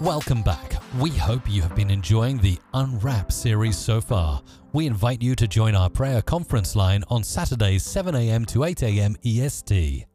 Welcome 0.00 0.40
back. 0.40 0.82
We 0.98 1.10
hope 1.10 1.42
you 1.46 1.60
have 1.60 1.76
been 1.76 1.90
enjoying 1.90 2.38
the 2.38 2.58
Unwrap 2.72 3.30
series 3.30 3.76
so 3.76 4.00
far. 4.00 4.42
We 4.72 4.86
invite 4.86 5.20
you 5.20 5.34
to 5.34 5.46
join 5.46 5.74
our 5.74 5.90
prayer 5.90 6.22
conference 6.22 6.74
line 6.74 7.04
on 7.08 7.22
Saturdays 7.22 7.84
7am 7.84 8.46
to 8.46 8.60
8am 8.60 9.18
EST. 9.22 10.06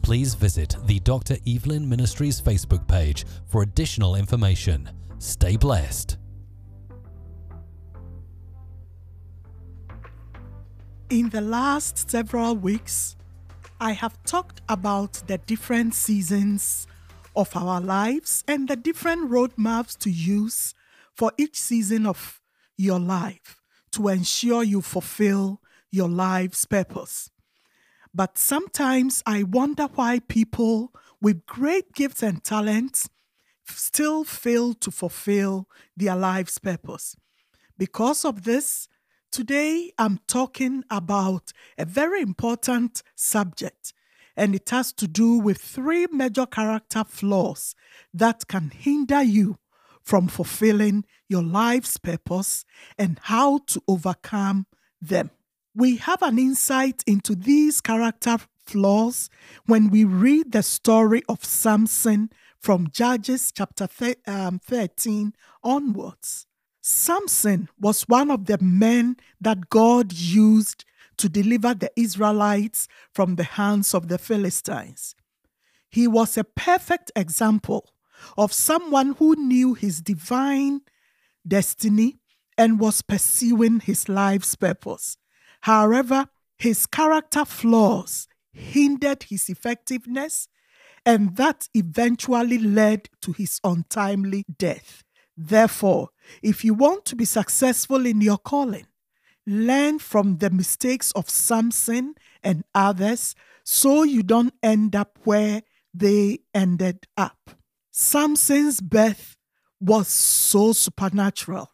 Please 0.00 0.34
visit 0.34 0.76
the 0.86 0.98
Dr. 1.00 1.36
Evelyn 1.46 1.86
Ministries 1.86 2.40
Facebook 2.40 2.88
page 2.88 3.26
for 3.44 3.60
additional 3.60 4.14
information. 4.16 4.88
Stay 5.18 5.58
blessed. 5.58 6.16
In 11.10 11.28
the 11.28 11.42
last 11.42 12.08
several 12.10 12.56
weeks, 12.56 13.14
I 13.78 13.92
have 13.92 14.16
talked 14.24 14.62
about 14.70 15.22
the 15.26 15.36
different 15.36 15.92
seasons 15.92 16.86
of 17.36 17.56
our 17.56 17.80
lives 17.80 18.44
and 18.46 18.68
the 18.68 18.76
different 18.76 19.30
roadmaps 19.30 19.96
to 19.98 20.10
use 20.10 20.74
for 21.14 21.32
each 21.36 21.58
season 21.58 22.06
of 22.06 22.40
your 22.76 22.98
life 22.98 23.60
to 23.92 24.08
ensure 24.08 24.62
you 24.62 24.80
fulfill 24.80 25.60
your 25.90 26.08
life's 26.08 26.64
purpose. 26.64 27.30
But 28.12 28.38
sometimes 28.38 29.22
I 29.26 29.42
wonder 29.42 29.84
why 29.94 30.20
people 30.20 30.92
with 31.20 31.46
great 31.46 31.92
gifts 31.94 32.22
and 32.22 32.42
talents 32.42 33.08
still 33.66 34.24
fail 34.24 34.74
to 34.74 34.90
fulfill 34.90 35.68
their 35.96 36.14
life's 36.14 36.58
purpose. 36.58 37.16
Because 37.78 38.24
of 38.24 38.44
this, 38.44 38.88
today 39.32 39.90
I'm 39.98 40.20
talking 40.26 40.84
about 40.90 41.52
a 41.78 41.84
very 41.84 42.20
important 42.20 43.02
subject 43.16 43.93
and 44.36 44.54
it 44.54 44.68
has 44.70 44.92
to 44.94 45.06
do 45.06 45.38
with 45.38 45.58
three 45.58 46.06
major 46.10 46.46
character 46.46 47.04
flaws 47.04 47.74
that 48.12 48.48
can 48.48 48.70
hinder 48.70 49.22
you 49.22 49.58
from 50.02 50.28
fulfilling 50.28 51.04
your 51.28 51.42
life's 51.42 51.96
purpose 51.96 52.64
and 52.98 53.18
how 53.24 53.58
to 53.66 53.80
overcome 53.88 54.66
them. 55.00 55.30
We 55.74 55.96
have 55.96 56.22
an 56.22 56.38
insight 56.38 57.02
into 57.06 57.34
these 57.34 57.80
character 57.80 58.38
flaws 58.64 59.30
when 59.66 59.90
we 59.90 60.04
read 60.04 60.52
the 60.52 60.62
story 60.62 61.22
of 61.28 61.44
Samson 61.44 62.30
from 62.58 62.88
Judges 62.90 63.52
chapter 63.52 63.88
um, 64.26 64.58
13 64.58 65.34
onwards. 65.62 66.46
Samson 66.80 67.68
was 67.80 68.02
one 68.02 68.30
of 68.30 68.44
the 68.44 68.58
men 68.58 69.16
that 69.40 69.70
God 69.70 70.12
used 70.12 70.84
to 71.18 71.28
deliver 71.28 71.74
the 71.74 71.90
Israelites 71.96 72.88
from 73.12 73.36
the 73.36 73.44
hands 73.44 73.94
of 73.94 74.08
the 74.08 74.18
Philistines. 74.18 75.14
He 75.90 76.06
was 76.08 76.36
a 76.36 76.44
perfect 76.44 77.12
example 77.14 77.90
of 78.36 78.52
someone 78.52 79.14
who 79.18 79.36
knew 79.36 79.74
his 79.74 80.00
divine 80.00 80.80
destiny 81.46 82.18
and 82.56 82.80
was 82.80 83.02
pursuing 83.02 83.80
his 83.80 84.08
life's 84.08 84.54
purpose. 84.54 85.16
However, 85.62 86.28
his 86.58 86.86
character 86.86 87.44
flaws 87.44 88.28
hindered 88.52 89.24
his 89.24 89.48
effectiveness, 89.48 90.48
and 91.04 91.36
that 91.36 91.68
eventually 91.74 92.58
led 92.58 93.08
to 93.20 93.32
his 93.32 93.60
untimely 93.64 94.44
death. 94.56 95.02
Therefore, 95.36 96.10
if 96.42 96.64
you 96.64 96.74
want 96.74 97.04
to 97.06 97.16
be 97.16 97.24
successful 97.24 98.06
in 98.06 98.20
your 98.20 98.38
calling, 98.38 98.86
Learn 99.46 99.98
from 99.98 100.38
the 100.38 100.50
mistakes 100.50 101.10
of 101.12 101.28
Samson 101.28 102.14
and 102.42 102.64
others 102.74 103.34
so 103.62 104.02
you 104.02 104.22
don't 104.22 104.54
end 104.62 104.96
up 104.96 105.18
where 105.24 105.62
they 105.92 106.40
ended 106.54 107.06
up. 107.16 107.50
Samson's 107.90 108.80
birth 108.80 109.36
was 109.80 110.08
so 110.08 110.72
supernatural. 110.72 111.70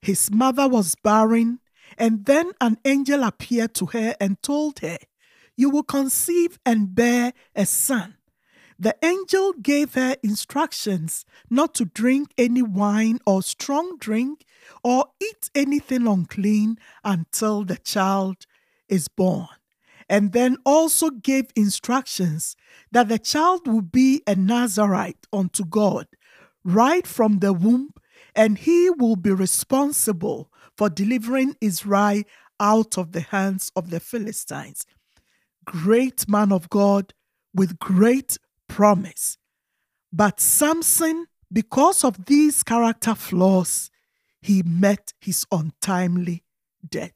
His 0.00 0.30
mother 0.30 0.68
was 0.68 0.94
barren, 0.94 1.60
and 1.96 2.26
then 2.26 2.52
an 2.60 2.78
angel 2.84 3.24
appeared 3.24 3.74
to 3.74 3.86
her 3.86 4.14
and 4.20 4.40
told 4.42 4.80
her, 4.80 4.98
You 5.56 5.70
will 5.70 5.82
conceive 5.82 6.58
and 6.64 6.94
bear 6.94 7.32
a 7.54 7.66
son. 7.66 8.16
The 8.78 8.96
angel 9.02 9.54
gave 9.54 9.94
her 9.94 10.16
instructions 10.22 11.24
not 11.50 11.74
to 11.76 11.84
drink 11.84 12.32
any 12.38 12.62
wine 12.62 13.18
or 13.26 13.42
strong 13.42 13.96
drink 13.98 14.44
or 14.82 15.06
eat 15.20 15.50
anything 15.54 16.06
unclean 16.06 16.78
until 17.04 17.64
the 17.64 17.76
child 17.76 18.46
is 18.88 19.08
born. 19.08 19.48
And 20.08 20.32
then 20.32 20.56
also 20.64 21.10
gave 21.10 21.50
instructions 21.54 22.56
that 22.92 23.08
the 23.08 23.18
child 23.18 23.66
will 23.66 23.82
be 23.82 24.22
a 24.26 24.34
Nazarite 24.34 25.26
unto 25.32 25.64
God 25.64 26.06
right 26.64 27.06
from 27.06 27.38
the 27.38 27.52
womb, 27.52 27.90
and 28.34 28.58
he 28.58 28.90
will 28.90 29.16
be 29.16 29.30
responsible 29.30 30.50
for 30.76 30.88
delivering 30.88 31.56
Israel 31.60 32.22
out 32.60 32.98
of 32.98 33.12
the 33.12 33.20
hands 33.20 33.70
of 33.74 33.90
the 33.90 34.00
Philistines. 34.00 34.86
Great 35.64 36.28
man 36.28 36.52
of 36.52 36.68
God 36.70 37.14
with 37.54 37.78
great 37.78 38.38
promise. 38.68 39.38
But 40.12 40.40
Samson, 40.40 41.26
because 41.52 42.04
of 42.04 42.26
these 42.26 42.62
character 42.62 43.14
flaws, 43.14 43.90
he 44.48 44.62
met 44.62 45.12
his 45.20 45.44
untimely 45.52 46.42
death. 46.88 47.12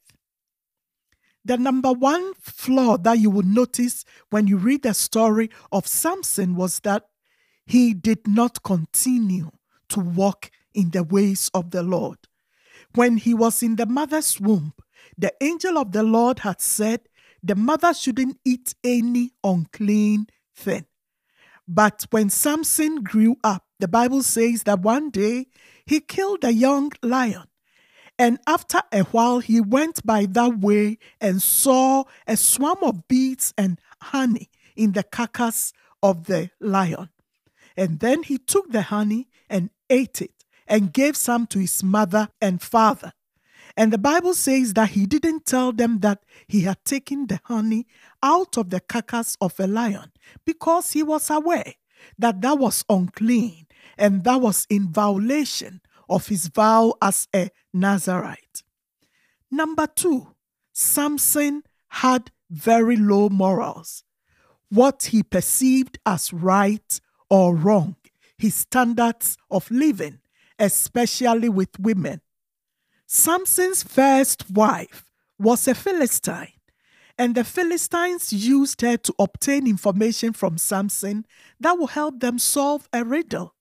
The 1.43 1.57
number 1.57 1.91
one 1.91 2.35
flaw 2.35 2.95
that 2.97 3.17
you 3.17 3.31
will 3.31 3.41
notice 3.41 4.05
when 4.29 4.45
you 4.45 4.57
read 4.57 4.83
the 4.83 4.93
story 4.93 5.49
of 5.71 5.87
Samson 5.87 6.55
was 6.55 6.81
that 6.81 7.07
he 7.65 7.95
did 7.95 8.27
not 8.27 8.61
continue 8.61 9.49
to 9.89 9.99
walk 9.99 10.51
in 10.75 10.91
the 10.91 11.03
ways 11.03 11.49
of 11.55 11.71
the 11.71 11.81
Lord. 11.81 12.19
When 12.93 13.17
he 13.17 13.33
was 13.33 13.63
in 13.63 13.77
the 13.77 13.87
mother's 13.87 14.39
womb, 14.39 14.73
the 15.17 15.33
angel 15.41 15.79
of 15.79 15.91
the 15.91 16.03
Lord 16.03 16.37
had 16.39 16.61
said 16.61 16.99
the 17.41 17.55
mother 17.55 17.95
shouldn't 17.95 18.37
eat 18.45 18.75
any 18.83 19.31
unclean 19.43 20.27
thing. 20.55 20.85
But 21.67 22.05
when 22.11 22.29
Samson 22.29 22.97
grew 23.01 23.37
up, 23.43 23.65
the 23.79 23.87
Bible 23.87 24.21
says 24.21 24.63
that 24.63 24.81
one 24.81 25.09
day 25.09 25.47
he 25.85 25.99
killed 25.99 26.43
a 26.43 26.53
young 26.53 26.91
lion. 27.01 27.47
And 28.19 28.39
after 28.47 28.81
a 28.91 29.03
while, 29.03 29.39
he 29.39 29.59
went 29.59 30.05
by 30.05 30.25
that 30.27 30.59
way 30.59 30.99
and 31.19 31.41
saw 31.41 32.03
a 32.27 32.37
swarm 32.37 32.77
of 32.83 33.07
bees 33.07 33.53
and 33.57 33.79
honey 34.01 34.49
in 34.75 34.91
the 34.91 35.03
carcass 35.03 35.73
of 36.01 36.25
the 36.25 36.51
lion. 36.59 37.09
And 37.75 37.99
then 37.99 38.23
he 38.23 38.37
took 38.37 38.71
the 38.71 38.83
honey 38.83 39.29
and 39.49 39.71
ate 39.89 40.21
it 40.21 40.45
and 40.67 40.93
gave 40.93 41.17
some 41.17 41.47
to 41.47 41.59
his 41.59 41.83
mother 41.83 42.29
and 42.39 42.61
father. 42.61 43.13
And 43.75 43.91
the 43.91 43.97
Bible 43.97 44.35
says 44.35 44.73
that 44.75 44.89
he 44.89 45.07
didn't 45.07 45.47
tell 45.47 45.71
them 45.71 45.99
that 45.99 46.23
he 46.47 46.61
had 46.61 46.85
taken 46.85 47.25
the 47.25 47.39
honey 47.45 47.87
out 48.21 48.57
of 48.57 48.69
the 48.69 48.79
carcass 48.79 49.35
of 49.41 49.59
a 49.59 49.65
lion 49.65 50.11
because 50.45 50.91
he 50.91 51.01
was 51.01 51.31
aware 51.31 51.73
that 52.19 52.41
that 52.41 52.59
was 52.59 52.85
unclean 52.87 53.65
and 53.97 54.23
that 54.23 54.41
was 54.41 54.65
in 54.69 54.89
violation 54.89 55.81
of 56.09 56.27
his 56.27 56.47
vow 56.47 56.93
as 57.01 57.27
a 57.33 57.49
Nazarite. 57.73 58.63
Number 59.49 59.87
two, 59.87 60.33
Samson 60.73 61.63
had 61.87 62.31
very 62.49 62.97
low 62.97 63.29
morals. 63.29 64.03
What 64.69 65.03
he 65.03 65.23
perceived 65.23 65.99
as 66.05 66.33
right 66.33 66.99
or 67.29 67.55
wrong, 67.55 67.95
his 68.37 68.55
standards 68.55 69.37
of 69.49 69.69
living, 69.69 70.19
especially 70.57 71.49
with 71.49 71.79
women. 71.79 72.21
Samson's 73.05 73.83
first 73.83 74.49
wife 74.49 75.05
was 75.37 75.67
a 75.67 75.75
Philistine, 75.75 76.53
and 77.17 77.35
the 77.35 77.43
Philistines 77.43 78.33
used 78.33 78.81
her 78.81 78.97
to 78.97 79.13
obtain 79.19 79.67
information 79.67 80.33
from 80.33 80.57
Samson 80.57 81.25
that 81.59 81.77
would 81.77 81.91
help 81.91 82.19
them 82.19 82.39
solve 82.39 82.87
a 82.91 83.03
riddle. 83.03 83.53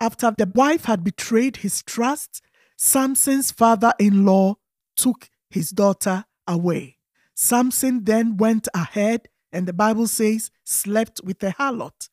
After 0.00 0.32
the 0.36 0.50
wife 0.54 0.86
had 0.86 1.04
betrayed 1.04 1.58
his 1.58 1.82
trust, 1.82 2.40
Samson's 2.76 3.50
father 3.50 3.92
in 3.98 4.24
law 4.24 4.54
took 4.96 5.28
his 5.50 5.70
daughter 5.70 6.24
away. 6.46 6.96
Samson 7.34 8.04
then 8.04 8.36
went 8.38 8.68
ahead 8.74 9.28
and 9.52 9.66
the 9.66 9.72
Bible 9.72 10.06
says 10.06 10.50
slept 10.64 11.20
with 11.24 11.42
a 11.42 11.50
harlot 11.50 12.08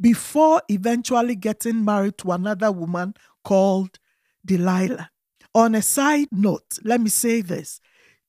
before 0.00 0.62
eventually 0.68 1.36
getting 1.36 1.84
married 1.84 2.18
to 2.18 2.32
another 2.32 2.72
woman 2.72 3.14
called 3.44 3.98
Delilah. 4.44 5.10
On 5.54 5.74
a 5.74 5.82
side 5.82 6.28
note, 6.32 6.78
let 6.84 7.00
me 7.00 7.10
say 7.10 7.40
this 7.40 7.80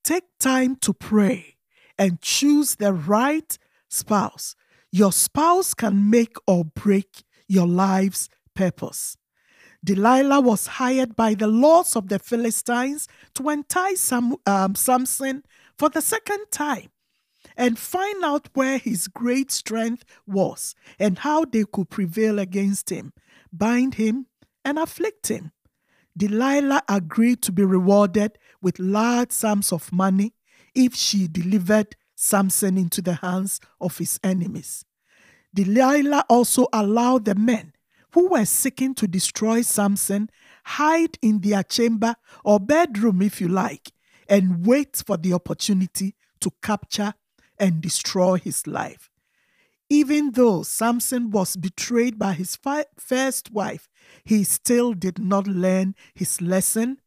take 0.03 0.23
time 0.39 0.75
to 0.77 0.93
pray 0.93 1.57
and 1.97 2.21
choose 2.21 2.75
the 2.75 2.93
right 2.93 3.57
spouse. 3.89 4.55
Your 4.91 5.11
spouse 5.11 5.73
can 5.73 6.09
make 6.09 6.35
or 6.47 6.65
break 6.65 7.23
your 7.47 7.67
life's 7.67 8.29
purpose. 8.53 9.18
Delilah 9.83 10.42
was 10.42 10.68
hired 10.68 11.15
by 11.15 11.33
the 11.33 11.48
lords 11.48 11.95
of 11.95 12.07
the 12.07 12.19
Philistines 12.19 13.07
to 13.33 13.50
entice 13.50 14.00
Sam, 14.00 14.36
um, 14.45 14.75
Samson 14.75 15.44
for 15.77 15.89
the 15.89 16.01
second 16.01 16.45
time 16.51 16.89
and 17.57 17.80
find 17.80 18.24
out 18.24 18.50
where 18.53 18.77
his 18.77 19.07
great 19.07 19.51
strength 19.51 20.06
was 20.27 20.75
and 21.00 21.19
how 21.19 21.45
they 21.45 21.63
could 21.71 21.89
prevail 21.89 22.39
against 22.39 22.89
him, 22.89 23.13
bind 23.51 23.95
him, 23.95 24.27
and 24.63 24.77
afflict 24.77 25.27
him. 25.27 25.51
Delilah 26.15 26.83
agreed 26.88 27.42
to 27.44 27.51
be 27.51 27.63
rewarded 27.63 28.38
with 28.62 28.80
large 28.80 29.31
sums 29.31 29.71
of 29.71 29.92
money 29.92 30.33
if 30.75 30.94
she 30.94 31.27
delivered 31.27 31.95
Samson 32.15 32.77
into 32.77 33.01
the 33.01 33.15
hands 33.15 33.59
of 33.80 33.98
his 33.98 34.19
enemies. 34.24 34.86
Delilah 35.53 36.25
also 36.30 36.68
allowed 36.71 37.25
the 37.25 37.36
men 37.36 37.74
who 38.13 38.29
were 38.29 38.45
seeking 38.45 38.93
to 38.95 39.07
destroy 39.07 39.61
Samson 39.61 40.29
hide 40.65 41.17
in 41.21 41.39
their 41.41 41.63
chamber 41.63 42.15
or 42.43 42.59
bedroom, 42.59 43.21
if 43.21 43.41
you 43.41 43.47
like, 43.47 43.91
and 44.27 44.65
wait 44.65 45.01
for 45.05 45.17
the 45.17 45.33
opportunity 45.33 46.15
to 46.39 46.51
capture 46.61 47.13
and 47.57 47.81
destroy 47.81 48.37
his 48.37 48.65
life. 48.67 49.09
Even 49.89 50.31
though 50.31 50.63
Samson 50.63 51.31
was 51.31 51.57
betrayed 51.57 52.17
by 52.17 52.33
his 52.33 52.55
fi- 52.55 52.85
first 52.97 53.51
wife, 53.51 53.89
he 54.23 54.43
still 54.43 54.93
did 54.93 55.19
not 55.19 55.47
learn 55.47 55.95
his 56.15 56.41
lesson 56.41 57.01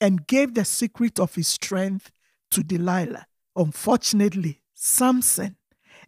and 0.00 0.26
gave 0.26 0.54
the 0.54 0.64
secret 0.64 1.18
of 1.18 1.36
his 1.36 1.48
strength 1.48 2.10
to 2.50 2.62
Delilah. 2.62 3.26
Unfortunately, 3.54 4.62
Samson, 4.74 5.56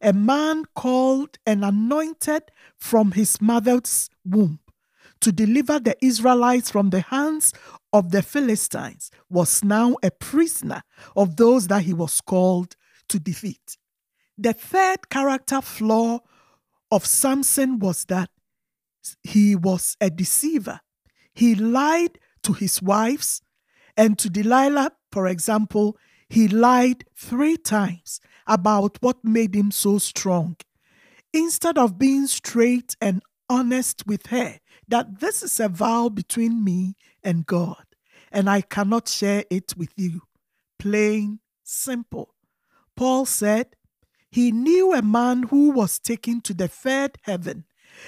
a 0.00 0.12
man 0.12 0.64
called 0.74 1.38
and 1.46 1.64
anointed 1.64 2.44
from 2.78 3.12
his 3.12 3.40
mother's 3.40 4.08
womb 4.24 4.60
to 5.20 5.32
deliver 5.32 5.78
the 5.78 5.96
Israelites 6.04 6.70
from 6.70 6.90
the 6.90 7.02
hands 7.02 7.52
of 7.92 8.10
the 8.10 8.22
Philistines, 8.22 9.10
was 9.28 9.62
now 9.62 9.96
a 10.02 10.10
prisoner 10.10 10.82
of 11.16 11.36
those 11.36 11.66
that 11.68 11.82
he 11.82 11.92
was 11.92 12.20
called 12.20 12.76
to 13.08 13.18
defeat. 13.18 13.76
The 14.38 14.52
third 14.52 15.10
character 15.10 15.60
flaw 15.60 16.20
of 16.90 17.04
Samson 17.04 17.78
was 17.78 18.04
that 18.06 18.30
he 19.22 19.54
was 19.54 19.96
a 20.00 20.10
deceiver. 20.10 20.80
He 21.34 21.54
lied 21.54 22.18
to 22.44 22.52
his 22.52 22.80
wives, 22.80 23.42
and 23.96 24.18
to 24.18 24.30
Delilah, 24.30 24.92
for 25.12 25.26
example, 25.26 25.96
he 26.28 26.48
lied 26.48 27.04
three 27.14 27.56
times 27.56 28.20
about 28.50 28.98
what 29.00 29.24
made 29.24 29.54
him 29.54 29.70
so 29.70 29.96
strong. 29.98 30.56
Instead 31.32 31.78
of 31.78 31.98
being 31.98 32.26
straight 32.26 32.96
and 33.00 33.22
honest 33.48 34.02
with 34.06 34.26
her, 34.26 34.58
that 34.88 35.20
this 35.20 35.42
is 35.42 35.60
a 35.60 35.68
vow 35.68 36.08
between 36.08 36.64
me 36.64 36.96
and 37.22 37.46
God, 37.46 37.84
and 38.32 38.50
I 38.50 38.60
cannot 38.60 39.08
share 39.08 39.44
it 39.50 39.74
with 39.76 39.92
you. 39.96 40.22
Plain, 40.78 41.38
simple. 41.62 42.34
Paul 42.96 43.24
said, 43.24 43.76
he 44.30 44.52
knew 44.52 44.92
a 44.92 45.02
man 45.02 45.44
who 45.44 45.70
was 45.70 45.98
taken 45.98 46.40
to 46.42 46.54
the 46.54 46.68
third 46.68 47.18
heaven 47.22 47.64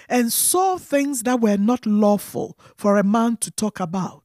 and 0.09 0.33
saw 0.33 0.79
things 0.79 1.23
that 1.23 1.41
were 1.41 1.57
not 1.57 1.87
lawful 1.87 2.59
for 2.77 2.97
a 2.97 3.05
man 3.05 3.37
to 3.39 3.51
talk 3.51 3.81
about. 3.81 4.23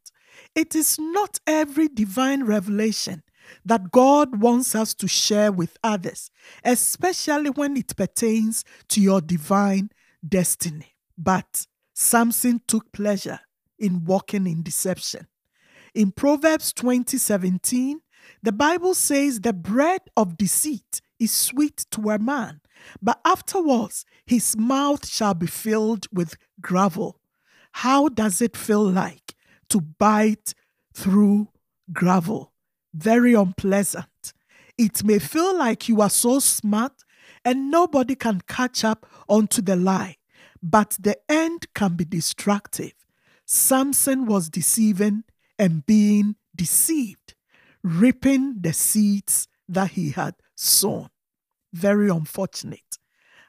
It 0.55 0.75
is 0.75 0.97
not 0.99 1.39
every 1.45 1.87
divine 1.87 2.43
revelation 2.43 3.23
that 3.65 3.91
God 3.91 4.41
wants 4.41 4.75
us 4.75 4.94
to 4.95 5.07
share 5.07 5.51
with 5.51 5.77
others, 5.83 6.31
especially 6.63 7.49
when 7.49 7.77
it 7.77 7.95
pertains 7.95 8.63
to 8.89 9.01
your 9.01 9.21
divine 9.21 9.89
destiny. 10.27 10.95
But 11.17 11.65
Samson 11.94 12.61
took 12.67 12.91
pleasure 12.91 13.39
in 13.79 14.05
walking 14.05 14.47
in 14.47 14.63
deception. 14.63 15.27
In 15.94 16.11
Proverbs 16.11 16.73
20:17, 16.73 18.01
the 18.44 18.51
Bible 18.51 18.94
says 18.94 19.41
the 19.41 19.53
bread 19.53 20.01
of 20.15 20.38
deceit 20.38 21.01
is 21.19 21.31
sweet 21.31 21.85
to 21.91 22.09
a 22.09 22.19
man, 22.19 22.61
but 23.01 23.19
afterwards 23.25 24.05
his 24.25 24.55
mouth 24.55 25.07
shall 25.07 25.33
be 25.33 25.47
filled 25.47 26.07
with 26.11 26.35
gravel. 26.61 27.19
How 27.71 28.09
does 28.09 28.41
it 28.41 28.57
feel 28.57 28.83
like 28.83 29.35
to 29.69 29.81
bite 29.81 30.53
through 30.93 31.50
gravel? 31.91 32.53
Very 32.97 33.35
unpleasant. 33.35 34.33
It 34.75 35.03
may 35.03 35.19
feel 35.19 35.55
like 35.55 35.88
you 35.88 36.01
are 36.01 36.09
so 36.09 36.39
smart 36.39 37.03
and 37.45 37.69
nobody 37.69 38.15
can 38.15 38.41
catch 38.47 38.83
up 38.83 39.05
onto 39.27 39.61
the 39.61 39.75
lie, 39.75 40.17
but 40.63 40.97
the 40.99 41.15
end 41.29 41.71
can 41.75 41.94
be 41.94 42.05
destructive. 42.05 42.94
Samson 43.45 44.25
was 44.25 44.49
deceiving 44.49 45.25
and 45.59 45.85
being 45.85 46.38
deceived, 46.55 47.35
reaping 47.83 48.61
the 48.61 48.73
seeds 48.73 49.47
that 49.69 49.91
he 49.91 50.09
had 50.09 50.33
sown. 50.55 51.09
Very 51.71 52.09
unfortunate. 52.09 52.97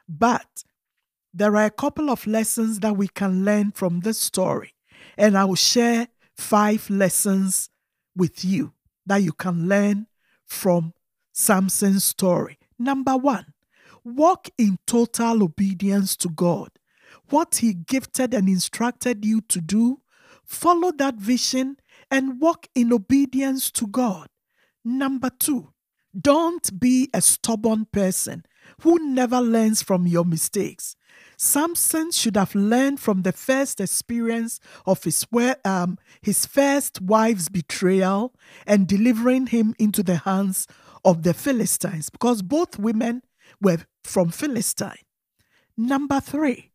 But 0.07 0.63
there 1.33 1.55
are 1.55 1.65
a 1.65 1.71
couple 1.71 2.11
of 2.11 2.27
lessons 2.27 2.81
that 2.81 2.95
we 2.95 3.07
can 3.07 3.45
learn 3.45 3.71
from 3.71 4.01
this 4.01 4.19
story, 4.19 4.75
and 5.17 5.35
I 5.35 5.45
will 5.45 5.55
share 5.55 6.07
five 6.37 6.87
lessons 6.91 7.71
with 8.15 8.45
you 8.45 8.73
that 9.09 9.23
you 9.23 9.33
can 9.33 9.67
learn 9.67 10.07
from 10.45 10.93
Samson's 11.33 12.05
story. 12.05 12.57
Number 12.77 13.17
one, 13.17 13.53
walk 14.03 14.49
in 14.57 14.77
total 14.87 15.43
obedience 15.43 16.15
to 16.17 16.29
God. 16.29 16.69
What 17.29 17.55
He 17.55 17.73
gifted 17.73 18.33
and 18.33 18.47
instructed 18.47 19.25
you 19.25 19.41
to 19.41 19.61
do, 19.61 20.01
follow 20.45 20.91
that 20.93 21.15
vision 21.15 21.77
and 22.09 22.39
walk 22.39 22.67
in 22.73 22.93
obedience 22.93 23.69
to 23.71 23.87
God. 23.87 24.29
Number 24.83 25.29
two, 25.29 25.73
don't 26.19 26.79
be 26.79 27.09
a 27.13 27.21
stubborn 27.21 27.85
person 27.91 28.45
who 28.81 29.13
never 29.13 29.41
learns 29.41 29.83
from 29.83 30.07
your 30.07 30.25
mistakes. 30.25 30.95
Samson 31.41 32.11
should 32.11 32.35
have 32.35 32.53
learned 32.53 32.99
from 32.99 33.21
the 33.21 33.31
first 33.31 33.79
experience 33.79 34.59
of 34.85 35.01
his, 35.05 35.25
um, 35.63 35.97
his 36.21 36.45
first 36.45 37.01
wife's 37.01 37.47
betrayal 37.47 38.35
and 38.67 38.85
delivering 38.85 39.47
him 39.47 39.73
into 39.79 40.03
the 40.03 40.17
hands 40.17 40.67
of 41.05 41.23
the 41.23 41.33
Philistines 41.33 42.09
because 42.09 42.41
both 42.41 42.77
women 42.77 43.21
were 43.61 43.77
from 44.03 44.31
Philistine. 44.31 45.05
Number 45.77 46.19
three, 46.19 46.71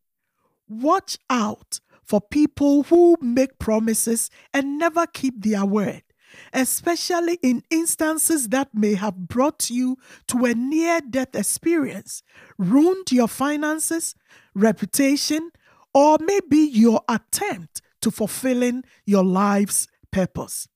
watch 0.66 1.18
out 1.28 1.80
for 2.02 2.22
people 2.22 2.84
who 2.84 3.18
make 3.20 3.58
promises 3.58 4.30
and 4.54 4.78
never 4.78 5.06
keep 5.06 5.42
their 5.42 5.66
word 5.66 6.04
especially 6.52 7.38
in 7.42 7.62
instances 7.70 8.48
that 8.48 8.68
may 8.74 8.94
have 8.94 9.16
brought 9.28 9.70
you 9.70 9.96
to 10.28 10.44
a 10.44 10.54
near 10.54 11.00
death 11.00 11.34
experience, 11.34 12.22
ruined 12.58 13.10
your 13.10 13.28
finances, 13.28 14.14
reputation, 14.54 15.50
or 15.92 16.18
maybe 16.20 16.58
your 16.58 17.02
attempt 17.08 17.82
to 18.00 18.10
fulfilling 18.10 18.84
your 19.06 19.24
life's 19.24 19.86
purpose. 20.10 20.68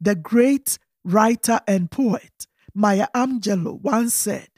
The 0.00 0.14
great 0.14 0.78
writer 1.04 1.60
and 1.66 1.90
poet 1.90 2.46
Maya 2.74 3.06
Angelou 3.14 3.80
once 3.82 4.14
said, 4.14 4.48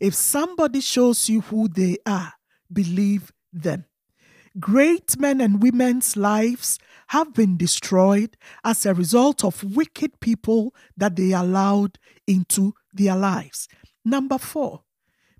If 0.00 0.14
somebody 0.14 0.80
shows 0.80 1.28
you 1.28 1.42
who 1.42 1.68
they 1.68 1.98
are, 2.06 2.32
believe 2.72 3.32
them. 3.52 3.84
Great 4.58 5.18
men 5.18 5.42
and 5.42 5.62
women's 5.62 6.16
lives 6.16 6.78
have 7.08 7.34
been 7.34 7.56
destroyed 7.56 8.36
as 8.64 8.84
a 8.84 8.94
result 8.94 9.44
of 9.44 9.62
wicked 9.76 10.20
people 10.20 10.74
that 10.96 11.16
they 11.16 11.32
allowed 11.32 11.98
into 12.26 12.74
their 12.92 13.16
lives. 13.16 13.68
Number 14.04 14.38
four, 14.38 14.82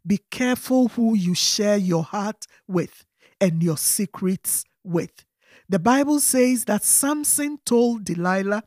be 0.07 0.21
careful 0.31 0.89
who 0.89 1.17
you 1.17 1.35
share 1.35 1.77
your 1.77 2.05
heart 2.05 2.47
with 2.69 3.05
and 3.41 3.63
your 3.63 3.77
secrets 3.77 4.65
with. 4.85 5.25
The 5.69 5.79
Bible 5.81 6.21
says 6.21 6.65
that 6.67 6.85
Samson 6.85 7.59
told 7.65 8.05
Delilah 8.05 8.63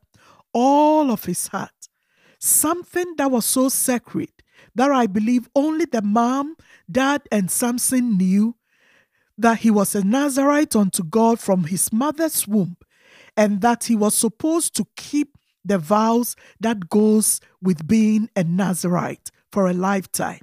all 0.54 1.12
of 1.12 1.26
his 1.26 1.48
heart, 1.48 1.88
something 2.40 3.16
that 3.18 3.32
was 3.32 3.46
so 3.46 3.70
sacred 3.70 4.32
that 4.76 4.92
I 4.92 5.08
believe 5.08 5.50
only 5.56 5.86
the 5.86 6.02
mom, 6.02 6.56
dad, 6.92 7.22
and 7.32 7.50
Samson 7.50 8.18
knew 8.18 8.56
that 9.38 9.60
he 9.60 9.72
was 9.72 9.96
a 9.96 10.04
Nazarite 10.04 10.76
unto 10.76 11.04
God 11.04 11.40
from 11.40 11.66
his 11.66 11.94
mother's 11.94 12.46
womb, 12.46 12.76
and 13.40 13.62
that 13.62 13.86
he 13.86 13.96
was 13.96 14.14
supposed 14.14 14.76
to 14.76 14.86
keep 14.98 15.38
the 15.64 15.78
vows 15.78 16.36
that 16.60 16.90
goes 16.90 17.40
with 17.62 17.88
being 17.88 18.30
a 18.36 18.44
Nazarite 18.44 19.32
for 19.50 19.70
a 19.70 19.74
lifetime. 19.74 20.42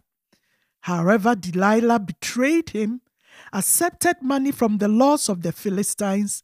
However, 0.80 1.34
Delilah 1.34 1.98
betrayed 2.00 2.70
him, 2.70 3.02
accepted 3.52 4.16
money 4.22 4.50
from 4.50 4.78
the 4.78 4.88
laws 4.88 5.28
of 5.28 5.42
the 5.42 5.52
Philistines, 5.52 6.42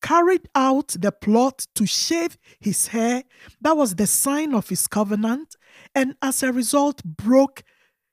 carried 0.00 0.48
out 0.54 0.96
the 0.98 1.12
plot 1.12 1.66
to 1.74 1.84
shave 1.84 2.38
his 2.58 2.86
hair, 2.86 3.24
that 3.60 3.76
was 3.76 3.96
the 3.96 4.06
sign 4.06 4.54
of 4.54 4.70
his 4.70 4.86
covenant, 4.86 5.54
and 5.94 6.14
as 6.22 6.42
a 6.42 6.50
result 6.50 7.04
broke 7.04 7.62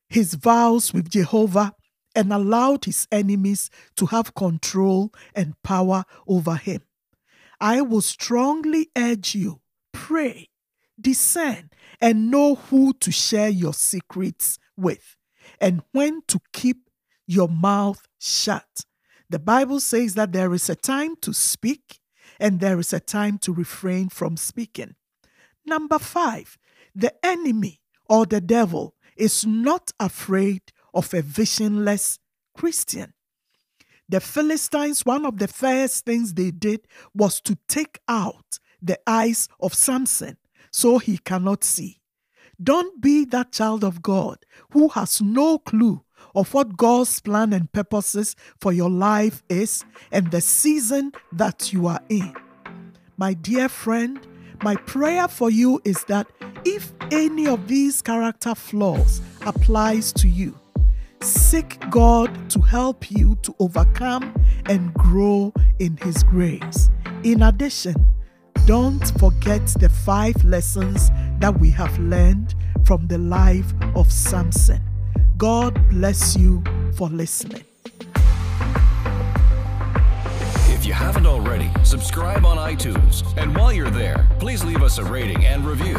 his 0.09 0.33
vows 0.33 0.93
with 0.93 1.09
Jehovah 1.09 1.73
and 2.13 2.33
allowed 2.33 2.83
his 2.83 3.07
enemies 3.13 3.69
to 3.95 4.07
have 4.07 4.35
control 4.35 5.13
and 5.33 5.53
power 5.63 6.03
over 6.27 6.55
him. 6.55 6.81
I 7.59 7.81
will 7.81 8.01
strongly 8.01 8.89
urge 8.95 9.35
you 9.35 9.61
pray, 9.91 10.49
discern, 10.99 11.69
and 11.99 12.29
know 12.29 12.55
who 12.55 12.93
to 12.93 13.11
share 13.11 13.49
your 13.49 13.73
secrets 13.73 14.59
with 14.77 15.15
and 15.59 15.81
when 15.91 16.21
to 16.27 16.39
keep 16.53 16.89
your 17.25 17.49
mouth 17.49 18.07
shut. 18.19 18.85
The 19.29 19.39
Bible 19.39 19.79
says 19.79 20.13
that 20.13 20.31
there 20.31 20.53
is 20.53 20.69
a 20.69 20.75
time 20.75 21.15
to 21.21 21.33
speak 21.33 21.99
and 22.39 22.59
there 22.59 22.79
is 22.79 22.93
a 22.93 22.99
time 22.99 23.37
to 23.39 23.53
refrain 23.53 24.09
from 24.09 24.37
speaking. 24.37 24.95
Number 25.65 25.99
five, 25.99 26.57
the 26.95 27.13
enemy 27.25 27.81
or 28.07 28.25
the 28.25 28.39
devil 28.39 28.95
is 29.17 29.45
not 29.45 29.91
afraid 29.99 30.61
of 30.93 31.13
a 31.13 31.21
visionless 31.21 32.19
Christian. 32.55 33.13
The 34.09 34.21
Philistines, 34.21 35.05
one 35.05 35.25
of 35.25 35.37
the 35.37 35.47
first 35.47 36.05
things 36.05 36.33
they 36.33 36.51
did 36.51 36.87
was 37.13 37.41
to 37.41 37.57
take 37.67 37.99
out 38.07 38.59
the 38.81 38.97
eyes 39.05 39.49
of 39.59 39.73
Samson 39.73 40.37
so 40.71 40.97
he 40.97 41.17
cannot 41.17 41.63
see. 41.63 41.99
Don't 42.61 43.01
be 43.01 43.25
that 43.25 43.51
child 43.51 43.83
of 43.83 44.01
God 44.01 44.37
who 44.71 44.87
has 44.89 45.21
no 45.21 45.59
clue 45.59 46.03
of 46.33 46.53
what 46.53 46.77
God's 46.77 47.19
plan 47.19 47.53
and 47.53 47.71
purposes 47.71 48.35
for 48.59 48.71
your 48.71 48.89
life 48.89 49.43
is 49.49 49.83
and 50.11 50.31
the 50.31 50.41
season 50.41 51.11
that 51.33 51.73
you 51.73 51.87
are 51.87 52.01
in. 52.09 52.33
My 53.17 53.33
dear 53.33 53.69
friend, 53.69 54.25
my 54.63 54.75
prayer 54.75 55.27
for 55.27 55.49
you 55.49 55.81
is 55.83 56.03
that 56.05 56.27
if 56.65 56.93
any 57.11 57.47
of 57.47 57.67
these 57.67 58.01
character 58.01 58.55
flaws 58.55 59.21
applies 59.45 60.11
to 60.13 60.27
you, 60.27 60.57
seek 61.47 61.79
God 61.89 62.49
to 62.49 62.59
help 62.59 63.09
you 63.09 63.37
to 63.43 63.55
overcome 63.59 64.35
and 64.65 64.93
grow 64.93 65.53
in 65.79 65.95
His 65.95 66.21
grace. 66.23 66.89
In 67.23 67.41
addition, 67.41 67.95
don't 68.65 69.17
forget 69.17 69.65
the 69.79 69.87
five 69.87 70.43
lessons 70.43 71.09
that 71.39 71.57
we 71.57 71.69
have 71.71 71.97
learned 71.99 72.53
from 72.85 73.07
the 73.07 73.17
life 73.17 73.71
of 73.95 74.11
Samson. 74.11 74.81
God 75.37 75.73
bless 75.89 76.35
you 76.35 76.61
for 76.97 77.07
listening. 77.07 77.63
You 80.87 80.93
haven't 80.93 81.27
already, 81.27 81.69
subscribe 81.83 82.45
on 82.45 82.55
iTunes. 82.57 83.25
And 83.35 83.53
while 83.55 83.73
you're 83.73 83.89
there, 83.89 84.25
please 84.39 84.63
leave 84.63 84.81
us 84.81 84.97
a 84.97 85.03
rating 85.03 85.45
and 85.45 85.65
review. 85.65 85.97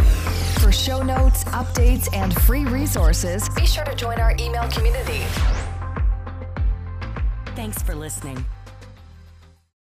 For 0.60 0.72
show 0.72 1.02
notes, 1.02 1.44
updates, 1.44 2.08
and 2.14 2.34
free 2.42 2.64
resources, 2.64 3.48
be 3.50 3.66
sure 3.66 3.84
to 3.84 3.94
join 3.94 4.18
our 4.18 4.34
email 4.40 4.66
community. 4.70 5.22
Thanks 7.54 7.82
for 7.82 7.94
listening. 7.94 8.42